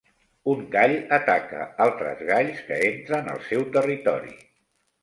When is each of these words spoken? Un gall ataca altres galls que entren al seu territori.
Un 0.53 0.63
gall 0.75 0.93
ataca 1.17 1.67
altres 1.87 2.25
galls 2.33 2.65
que 2.71 2.81
entren 2.91 3.33
al 3.37 3.47
seu 3.53 3.71
territori. 3.79 4.37